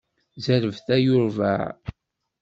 [0.43, 1.67] Zerbet ay urbaε!